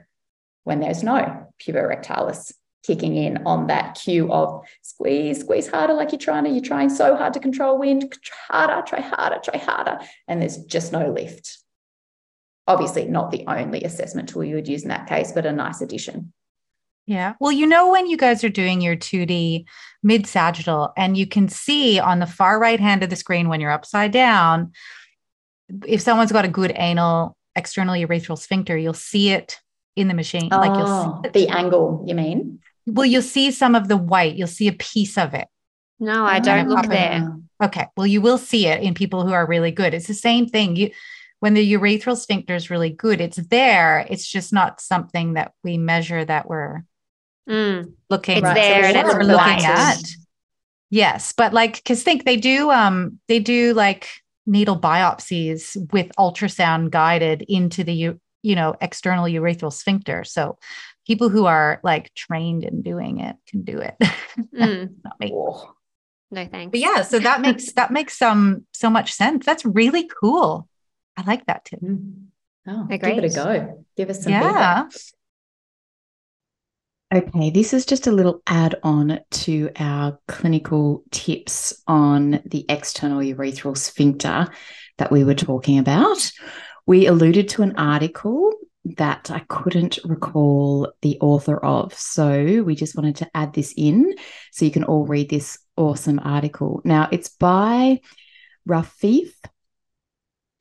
when 0.64 0.80
there's 0.80 1.04
no 1.04 1.48
puborectalis 1.62 2.54
kicking 2.86 3.16
in 3.16 3.46
on 3.46 3.68
that 3.68 3.96
cue 3.96 4.32
of 4.32 4.66
squeeze, 4.82 5.40
squeeze 5.42 5.68
harder, 5.68 5.94
like 5.94 6.12
you're 6.12 6.20
trying 6.20 6.44
to, 6.44 6.50
you're 6.50 6.62
trying 6.62 6.90
so 6.90 7.16
hard 7.16 7.34
to 7.34 7.40
control 7.40 7.80
wind, 7.80 8.14
harder, 8.50 8.82
try 8.86 9.00
harder, 9.00 9.40
try 9.44 9.58
harder, 9.58 10.00
and 10.28 10.42
there's 10.42 10.58
just 10.66 10.92
no 10.92 11.10
lift. 11.10 11.63
Obviously, 12.68 13.06
not 13.06 13.32
the 13.32 13.44
only 13.48 13.84
assessment 13.84 14.30
tool 14.30 14.44
you 14.44 14.56
would 14.56 14.68
use 14.68 14.84
in 14.84 14.90
that 14.90 15.08
case, 15.08 15.32
but 15.32 15.46
a 15.46 15.52
nice 15.52 15.82
addition. 15.82 16.32
Yeah. 17.06 17.34
Well, 17.40 17.52
you 17.52 17.68
know, 17.68 17.92
when 17.92 18.08
you 18.08 18.16
guys 18.16 18.44
are 18.44 18.50
doing 18.50 18.80
your 18.80 18.96
2D 18.96 19.66
mid 20.02 20.26
sagittal, 20.26 20.94
and 20.96 21.18
you 21.18 21.28
can 21.28 21.50
see 21.50 22.00
on 22.00 22.20
the 22.20 22.26
far 22.26 22.60
right 22.60 22.80
hand 22.80 23.04
of 23.04 23.10
the 23.10 23.16
screen 23.16 23.50
when 23.50 23.60
you're 23.60 23.72
upside 23.72 24.12
down, 24.12 24.72
if 25.86 26.02
someone's 26.02 26.32
got 26.32 26.46
a 26.46 26.50
good 26.50 26.72
anal 26.76 27.36
external 27.56 27.96
urethral 27.96 28.38
sphincter, 28.38 28.78
you'll 28.78 28.94
see 28.94 29.30
it 29.30 29.60
in 29.96 30.08
the 30.08 30.14
machine. 30.14 30.50
Oh, 30.52 30.58
like 30.58 30.78
you'll 30.78 30.88
oh, 30.88 31.22
see 31.24 31.30
the 31.30 31.50
angle, 31.50 32.04
you 32.08 32.16
mean? 32.16 32.60
Well, 32.86 33.06
you'll 33.06 33.22
see 33.22 33.52
some 33.52 33.76
of 33.76 33.88
the 33.88 33.98
white, 33.98 34.36
you'll 34.36 34.48
see 34.48 34.68
a 34.68 34.74
piece 34.74 35.18
of 35.18 35.34
it. 35.34 35.48
No, 36.00 36.24
oh, 36.24 36.26
I 36.26 36.40
don't 36.40 36.68
look 36.68 36.88
there. 36.88 37.34
Okay. 37.62 37.88
Well, 37.96 38.08
you 38.08 38.20
will 38.20 38.38
see 38.38 38.68
it 38.68 38.82
in 38.82 38.94
people 38.94 39.26
who 39.26 39.32
are 39.32 39.48
really 39.48 39.72
good. 39.72 39.94
It's 39.94 40.08
the 40.08 40.14
same 40.14 40.48
thing. 40.48 40.76
You 40.76 40.92
when 41.44 41.56
the 41.56 41.74
urethral 41.74 42.16
sphincter 42.16 42.56
is 42.56 42.70
really 42.70 42.90
good, 42.90 43.20
it's 43.20 43.36
there. 43.36 44.08
It's 44.10 44.26
just 44.26 44.54
not 44.54 44.80
something 44.80 45.34
that 45.34 45.52
we 45.62 45.78
measure 45.78 46.24
that 46.24 46.48
we're 46.48 46.86
Mm. 47.50 47.96
Looking 48.10 48.38
it's 48.38 48.44
right. 48.46 48.56
there 48.56 48.84
so 48.84 48.88
and 48.88 49.08
it's 49.10 49.28
looking 49.28 49.66
at. 49.66 49.98
Yes, 50.90 51.34
but 51.34 51.52
like 51.52 51.76
because 51.76 52.02
think 52.02 52.24
they 52.24 52.38
do 52.38 52.72
um 52.72 53.20
they 53.28 53.40
do 53.40 53.74
like 53.74 54.08
needle 54.46 54.80
biopsies 54.80 55.76
with 55.92 56.10
ultrasound 56.18 56.92
guided 56.92 57.42
into 57.50 57.84
the 57.84 58.16
you 58.44 58.56
know 58.56 58.76
external 58.80 59.26
urethral 59.26 59.74
sphincter. 59.74 60.24
So 60.24 60.58
people 61.06 61.28
who 61.28 61.46
are 61.46 61.82
like 61.84 62.14
trained 62.14 62.64
in 62.64 62.84
doing 62.84 63.20
it 63.20 63.36
can 63.50 63.64
do 63.64 63.80
it. 63.80 63.96
Mm. 64.56 64.96
Not 65.04 65.20
me. 65.20 65.30
No 66.32 66.48
thanks. 66.48 66.72
But 66.72 66.80
yeah, 66.80 67.02
so 67.02 67.20
that 67.20 67.42
makes 67.42 67.74
that 67.74 67.92
makes 67.92 68.22
um 68.22 68.66
so 68.72 68.90
much 68.90 69.12
sense. 69.12 69.46
That's 69.46 69.66
really 69.66 70.10
cool. 70.22 70.70
I 71.18 71.24
like 71.24 71.46
that 71.46 71.66
too. 71.66 71.78
Mm. 71.78 72.26
Oh, 72.68 72.86
give 72.86 73.04
it 73.04 73.26
a 73.26 73.30
go. 73.30 73.86
Give 73.98 74.10
us 74.10 74.24
some 74.24 74.32
yeah. 74.32 74.88
feedback. 74.88 74.94
Okay, 77.14 77.52
this 77.52 77.74
is 77.74 77.86
just 77.86 78.08
a 78.08 78.12
little 78.12 78.42
add 78.48 78.76
on 78.82 79.20
to 79.30 79.70
our 79.78 80.18
clinical 80.28 81.04
tips 81.12 81.84
on 81.88 82.42
the 82.46 82.66
external 82.70 83.20
urethral 83.20 83.78
sphincter 83.78 84.48
that 84.98 85.12
we 85.12 85.24
were 85.24 85.36
talking 85.36 85.78
about. 85.78 86.32
We 86.88 87.06
alluded 87.06 87.50
to 87.50 87.62
an 87.62 87.76
article 87.76 88.52
that 88.86 89.30
I 89.30 89.40
couldn't 89.48 90.00
recall 90.04 90.92
the 91.02 91.20
author 91.20 91.64
of. 91.64 91.94
So 91.94 92.64
we 92.64 92.76
just 92.76 92.96
wanted 92.96 93.18
to 93.18 93.30
add 93.36 93.54
this 93.54 93.74
in 93.78 94.16
so 94.52 94.66
you 94.66 94.72
can 94.72 94.84
all 94.84 95.06
read 95.06 95.30
this 95.30 95.60
awesome 95.78 96.20
article. 96.20 96.82
Now, 96.84 97.10
it's 97.12 97.30
by 97.30 98.02
Rafeef 98.68 99.34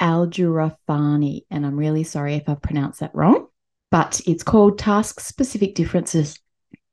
Aljuraifani, 0.02 1.46
and 1.50 1.64
I'm 1.64 1.76
really 1.76 2.04
sorry 2.04 2.34
if 2.34 2.48
I've 2.48 2.60
pronounced 2.60 3.00
that 3.00 3.14
wrong 3.14 3.46
but 3.92 4.22
it's 4.26 4.42
called 4.42 4.78
task 4.78 5.20
specific 5.20 5.74
differences 5.74 6.40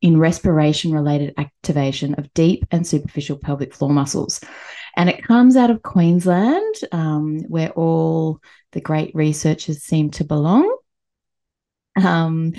in 0.01 0.19
respiration 0.19 0.91
related 0.91 1.33
activation 1.37 2.13
of 2.15 2.31
deep 2.33 2.65
and 2.71 2.85
superficial 2.85 3.37
pelvic 3.37 3.73
floor 3.73 3.89
muscles. 3.89 4.41
And 4.97 5.09
it 5.09 5.23
comes 5.23 5.55
out 5.55 5.71
of 5.71 5.81
Queensland, 5.81 6.75
um, 6.91 7.39
where 7.47 7.71
all 7.71 8.41
the 8.73 8.81
great 8.81 9.15
researchers 9.15 9.81
seem 9.81 10.11
to 10.11 10.25
belong. 10.25 10.77
Um, 11.95 12.53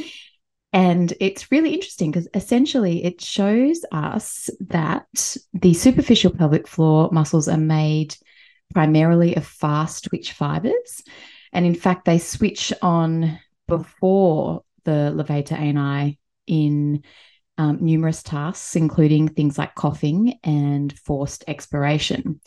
and 0.72 1.12
it's 1.20 1.52
really 1.52 1.74
interesting 1.74 2.10
because 2.10 2.28
essentially 2.32 3.04
it 3.04 3.20
shows 3.20 3.84
us 3.92 4.48
that 4.68 5.36
the 5.52 5.74
superficial 5.74 6.30
pelvic 6.30 6.66
floor 6.66 7.10
muscles 7.12 7.46
are 7.46 7.58
made 7.58 8.16
primarily 8.72 9.36
of 9.36 9.46
fast 9.46 10.04
twitch 10.04 10.32
fibers. 10.32 11.02
And 11.52 11.66
in 11.66 11.74
fact, 11.74 12.04
they 12.04 12.18
switch 12.18 12.72
on 12.82 13.38
before 13.66 14.62
the 14.84 15.12
levator 15.14 15.58
ani 15.58 16.18
in 16.46 17.02
um, 17.58 17.78
numerous 17.80 18.22
tasks, 18.22 18.76
including 18.76 19.28
things 19.28 19.58
like 19.58 19.74
coughing 19.74 20.38
and 20.42 20.96
forced 21.00 21.44
expiration. 21.46 22.40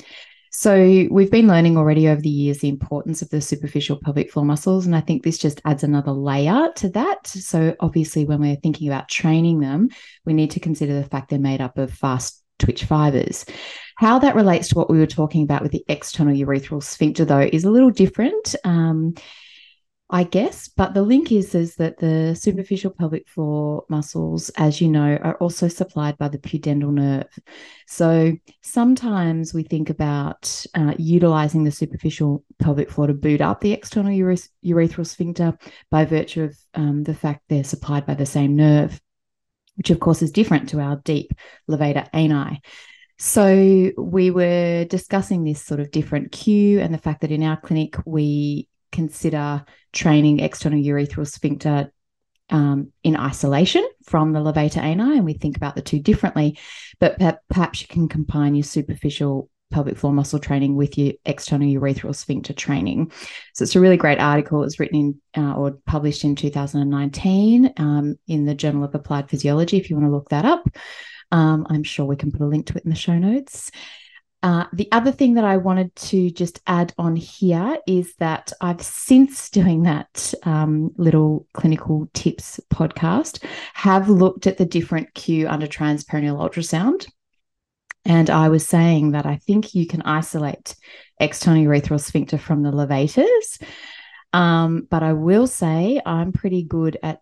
So, 0.52 1.08
we've 1.10 1.32
been 1.32 1.48
learning 1.48 1.78
already 1.78 2.08
over 2.08 2.22
the 2.22 2.30
years 2.30 2.60
the 2.60 2.70
importance 2.70 3.24
of 3.24 3.30
the 3.30 3.42
superficial 3.42 4.00
pelvic 4.00 4.32
floor 4.32 4.46
muscles. 4.46 4.86
And 4.86 4.96
I 4.96 5.02
think 5.02 5.24
this 5.24 5.40
just 5.40 5.60
adds 5.66 5.84
another 5.84 6.12
layer 6.12 6.72
to 6.76 6.90
that. 6.90 7.26
So, 7.26 7.76
obviously, 7.80 8.26
when 8.26 8.40
we're 8.40 8.56
thinking 8.58 8.88
about 8.88 9.10
training 9.10 9.62
them, 9.62 9.90
we 10.26 10.34
need 10.34 10.52
to 10.52 10.60
consider 10.60 10.94
the 10.94 11.10
fact 11.10 11.30
they're 11.30 11.40
made 11.40 11.62
up 11.62 11.80
of 11.80 11.92
fast 11.92 12.43
twitch 12.64 12.86
fibers. 12.86 13.46
How 13.98 14.20
that 14.20 14.36
relates 14.36 14.70
to 14.70 14.76
what 14.76 14.90
we 14.90 15.00
were 15.00 15.08
talking 15.08 15.44
about 15.44 15.62
with 15.62 15.72
the 15.72 15.86
external 15.88 16.34
urethral 16.34 16.82
sphincter, 16.82 17.26
though, 17.26 17.50
is 17.52 17.64
a 17.64 17.72
little 17.72 17.92
different. 17.92 18.56
Um, 18.64 19.16
I 20.14 20.26
guess. 20.26 20.68
But 20.68 20.94
the 20.94 21.02
link 21.02 21.32
is 21.32 21.56
is 21.56 21.76
that 21.78 21.98
the 21.98 22.36
superficial 22.36 22.92
pelvic 22.92 23.28
floor 23.28 23.84
muscles, 23.90 24.50
as 24.58 24.80
you 24.80 24.88
know, 24.88 25.18
are 25.18 25.36
also 25.38 25.68
supplied 25.68 26.20
by 26.20 26.28
the 26.28 26.38
pudendal 26.38 26.94
nerve. 26.94 27.28
So 27.88 28.34
sometimes 28.62 29.56
we 29.56 29.64
think 29.64 29.90
about 29.90 30.66
uh, 30.76 30.94
utilizing 31.00 31.64
the 31.64 31.72
superficial 31.72 32.44
pelvic 32.60 32.92
floor 32.92 33.08
to 33.08 33.14
boot 33.14 33.42
up 33.42 33.62
the 33.62 33.72
external 33.72 34.12
urethral 34.12 35.08
sphincter 35.08 35.58
by 35.90 36.06
virtue 36.06 36.44
of 36.44 36.58
um, 36.76 37.02
the 37.04 37.16
fact 37.16 37.46
they're 37.50 37.64
supplied 37.64 38.06
by 38.06 38.14
the 38.14 38.28
same 38.28 38.56
nerve, 38.56 39.02
which 39.76 39.90
of 39.90 40.00
course 40.00 40.22
is 40.22 40.32
different 40.32 40.70
to 40.70 40.80
our 40.80 40.98
deep 40.98 41.34
levator 41.70 42.08
ani. 42.14 42.62
So 43.18 43.92
we 43.98 44.32
were 44.32 44.86
discussing 44.86 45.44
this 45.44 45.64
sort 45.64 45.80
of 45.80 45.92
different 45.92 46.32
cue 46.32 46.80
and 46.80 46.94
the 46.94 46.98
fact 46.98 47.22
that 47.22 47.32
in 47.32 47.44
our 47.44 47.58
clinic 47.58 47.96
we 48.06 48.68
consider 48.92 49.66
training 49.92 50.40
external 50.40 50.80
urethral 50.80 51.28
sphincter 51.28 51.92
um, 52.50 52.92
in 53.04 53.16
isolation 53.16 53.88
from 54.04 54.34
the 54.34 54.40
levator 54.40 54.78
ani, 54.78 55.18
and 55.18 55.26
we 55.26 55.34
think 55.34 55.58
about 55.58 55.76
the 55.76 55.82
two 55.82 56.00
differently. 56.00 56.58
But 57.00 57.18
perhaps 57.50 57.82
you 57.82 57.88
can 57.88 58.08
combine 58.08 58.56
your 58.56 58.64
superficial 58.64 59.50
pelvic 59.74 59.98
floor 59.98 60.14
muscle 60.14 60.40
training 60.40 60.76
with 60.76 60.98
your 60.98 61.14
external 61.26 61.68
urethral 61.68 62.16
sphincter 62.16 62.54
training. 62.54 63.12
So 63.54 63.64
it's 63.64 63.76
a 63.76 63.80
really 63.80 63.98
great 63.98 64.20
article. 64.20 64.62
It 64.62 64.66
was 64.66 64.80
written 64.80 65.20
in 65.36 65.44
uh, 65.44 65.54
or 65.56 65.72
published 65.86 66.24
in 66.24 66.36
2019 66.36 67.74
um, 67.78 68.16
in 68.28 68.46
the 68.46 68.56
Journal 68.56 68.84
of 68.84 68.96
Applied 68.96 69.30
Physiology. 69.30 69.78
If 69.78 69.90
you 69.90 69.96
want 69.96 70.08
to 70.08 70.14
look 70.14 70.30
that 70.30 70.46
up, 70.46 70.64
um, 71.32 71.66
I'm 71.70 71.84
sure 71.84 72.06
we 72.06 72.16
can 72.16 72.32
put 72.32 72.42
a 72.42 72.48
link 72.48 72.68
to 72.68 72.78
it 72.78 72.84
in 72.86 72.90
the 72.90 72.96
show 72.96 73.18
notes. 73.18 73.72
Uh, 74.44 74.66
the 74.74 74.92
other 74.92 75.12
thing 75.12 75.36
that 75.36 75.46
I 75.46 75.56
wanted 75.56 75.96
to 75.96 76.30
just 76.30 76.62
add 76.68 76.94
on 76.98 77.16
here 77.16 77.78
is 77.88 78.14
that 78.16 78.52
I've 78.60 78.82
since 78.82 79.50
doing 79.50 79.84
that 79.84 80.34
um, 80.44 80.92
little 80.98 81.48
clinical 81.54 82.10
tips 82.14 82.60
podcast 82.72 83.44
have 83.74 84.10
looked 84.10 84.46
at 84.46 84.58
the 84.58 84.66
different 84.66 85.14
cue 85.14 85.48
under 85.48 85.66
transperineal 85.66 86.38
ultrasound. 86.38 87.08
And 88.06 88.30
I 88.30 88.50
was 88.50 88.68
saying 88.68 89.12
that 89.12 89.26
I 89.26 89.38
think 89.38 89.76
you 89.76 89.88
can 89.88 90.02
isolate 90.02 90.76
external 91.20 91.64
urethral 91.64 92.02
sphincter 92.02 92.38
from 92.38 92.64
the 92.64 92.72
levators. 92.72 93.62
Um, 94.34 94.88
but 94.90 95.04
I 95.04 95.14
will 95.14 95.48
say 95.48 96.02
I'm 96.06 96.32
pretty 96.32 96.64
good 96.64 96.98
at 97.02 97.20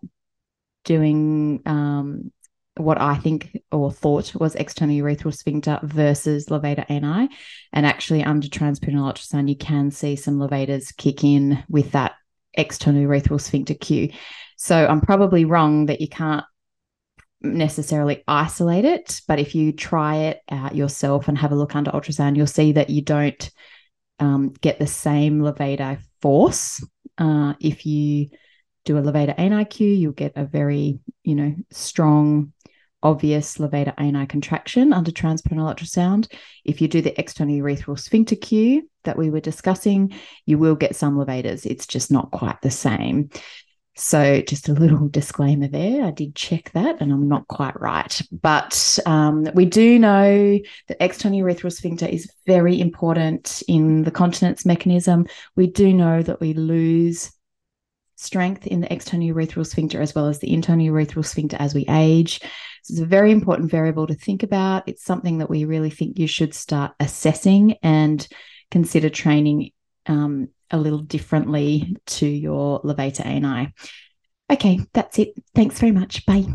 doing 0.84 1.60
um, 1.66 2.32
what 2.76 3.00
I 3.00 3.16
think 3.16 3.58
or 3.70 3.92
thought 3.92 4.34
was 4.34 4.54
external 4.54 4.96
urethral 4.96 5.36
sphincter 5.36 5.78
versus 5.82 6.46
levator 6.46 6.88
ani. 6.88 7.28
And 7.72 7.86
actually, 7.86 8.24
under 8.24 8.48
transperineal 8.48 9.12
ultrasound, 9.12 9.48
you 9.48 9.56
can 9.56 9.90
see 9.90 10.16
some 10.16 10.38
levators 10.38 10.96
kick 10.96 11.22
in 11.22 11.62
with 11.68 11.92
that 11.92 12.12
external 12.54 13.02
urethral 13.02 13.40
sphincter 13.40 13.74
cue. 13.74 14.10
So 14.56 14.86
I'm 14.86 15.00
probably 15.00 15.44
wrong 15.44 15.86
that 15.86 16.00
you 16.00 16.08
can't 16.08 16.44
necessarily 17.42 18.22
isolate 18.26 18.84
it, 18.84 19.20
but 19.26 19.38
if 19.38 19.54
you 19.54 19.72
try 19.72 20.16
it 20.16 20.40
out 20.50 20.74
yourself 20.74 21.28
and 21.28 21.38
have 21.38 21.52
a 21.52 21.56
look 21.56 21.74
under 21.74 21.90
ultrasound, 21.90 22.36
you'll 22.36 22.46
see 22.46 22.72
that 22.72 22.90
you 22.90 23.02
don't 23.02 23.50
um, 24.18 24.52
get 24.60 24.78
the 24.78 24.86
same 24.86 25.40
levator 25.40 26.00
force. 26.20 26.84
Uh, 27.18 27.54
if 27.60 27.84
you 27.86 28.28
do 28.84 28.96
a 28.98 29.02
levator 29.02 29.34
ani 29.38 29.64
cue, 29.64 29.88
you'll 29.88 30.12
get 30.12 30.32
a 30.36 30.44
very, 30.44 31.00
you 31.22 31.34
know, 31.34 31.54
strong 31.70 32.52
obvious 33.02 33.58
levator 33.58 33.94
ani 33.98 34.26
contraction 34.26 34.92
under 34.92 35.10
transperineal 35.10 35.74
ultrasound. 35.74 36.32
If 36.64 36.80
you 36.80 36.88
do 36.88 37.02
the 37.02 37.18
external 37.18 37.56
urethral 37.56 37.98
sphincter 37.98 38.36
cue 38.36 38.88
that 39.04 39.18
we 39.18 39.30
were 39.30 39.40
discussing, 39.40 40.14
you 40.46 40.58
will 40.58 40.76
get 40.76 40.94
some 40.94 41.16
levators. 41.16 41.66
It's 41.66 41.86
just 41.86 42.10
not 42.10 42.30
quite 42.30 42.60
the 42.62 42.70
same. 42.70 43.30
So, 43.94 44.40
just 44.40 44.70
a 44.70 44.72
little 44.72 45.08
disclaimer 45.08 45.68
there. 45.68 46.04
I 46.04 46.12
did 46.12 46.34
check 46.34 46.72
that 46.72 47.00
and 47.00 47.12
I'm 47.12 47.28
not 47.28 47.46
quite 47.48 47.78
right. 47.78 48.20
But 48.30 48.98
um, 49.04 49.46
we 49.54 49.66
do 49.66 49.98
know 49.98 50.58
that 50.88 50.96
external 51.04 51.40
urethral 51.40 51.72
sphincter 51.72 52.06
is 52.06 52.32
very 52.46 52.80
important 52.80 53.62
in 53.68 54.04
the 54.04 54.10
continence 54.10 54.64
mechanism. 54.64 55.26
We 55.56 55.66
do 55.66 55.92
know 55.92 56.22
that 56.22 56.40
we 56.40 56.54
lose 56.54 57.32
strength 58.16 58.66
in 58.66 58.80
the 58.80 58.92
external 58.92 59.28
urethral 59.28 59.66
sphincter 59.66 60.00
as 60.00 60.14
well 60.14 60.28
as 60.28 60.38
the 60.38 60.52
internal 60.52 60.86
urethral 60.86 61.26
sphincter 61.26 61.56
as 61.60 61.74
we 61.74 61.84
age. 61.88 62.40
So 62.84 62.92
it's 62.92 63.00
a 63.00 63.06
very 63.06 63.30
important 63.30 63.70
variable 63.70 64.06
to 64.06 64.14
think 64.14 64.42
about. 64.42 64.88
It's 64.88 65.04
something 65.04 65.38
that 65.38 65.50
we 65.50 65.64
really 65.64 65.90
think 65.90 66.18
you 66.18 66.26
should 66.26 66.54
start 66.54 66.92
assessing 66.98 67.76
and 67.82 68.26
consider 68.70 69.10
training 69.10 69.72
um, 70.06 70.48
a 70.72 70.78
little 70.78 70.98
differently 70.98 71.96
to 72.06 72.26
your 72.26 72.80
levator 72.82 73.24
ani. 73.24 73.72
Okay, 74.50 74.80
that's 74.92 75.18
it. 75.18 75.34
Thanks 75.54 75.78
very 75.78 75.92
much. 75.92 76.26
Bye. 76.26 76.46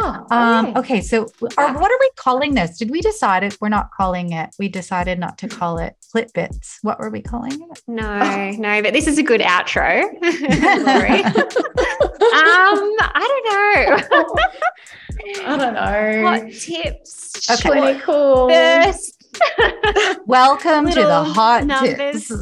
Oh, 0.00 0.26
um, 0.30 0.72
okay. 0.76 1.02
So, 1.02 1.28
are, 1.58 1.78
what 1.78 1.90
are 1.90 1.98
we 2.00 2.10
calling 2.16 2.54
this? 2.54 2.78
Did 2.78 2.90
we 2.90 3.02
decide 3.02 3.44
it? 3.44 3.58
We're 3.60 3.68
not 3.68 3.90
calling 3.94 4.32
it. 4.32 4.48
We 4.58 4.68
decided 4.68 5.18
not 5.18 5.36
to 5.38 5.48
call 5.48 5.78
it 5.78 5.94
clit 6.14 6.32
bits. 6.32 6.78
What 6.80 6.98
were 6.98 7.10
we 7.10 7.20
calling 7.20 7.52
it? 7.52 7.82
No, 7.86 8.20
oh. 8.22 8.50
no. 8.58 8.82
But 8.82 8.94
this 8.94 9.06
is 9.06 9.18
a 9.18 9.22
good 9.22 9.42
outro. 9.42 10.02
um, 10.02 10.12
I 13.04 13.26
don't 13.28 13.44
know. 13.52 14.38
I 15.46 15.56
don't 15.58 15.74
know. 15.74 16.22
What 16.22 16.52
tips? 16.52 17.50
Okay. 17.50 17.68
Clinical. 17.68 18.48
First. 18.48 19.21
Welcome 20.26 20.86
to 20.88 20.94
the 20.94 21.24
hot 21.24 21.66
numbers. 21.66 22.28
tips. 22.28 22.32